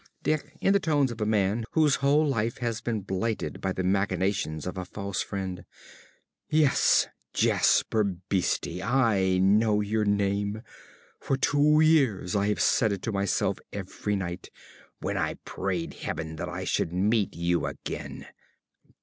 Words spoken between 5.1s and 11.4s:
friend). Yes, Jasper Beeste, I know your name. For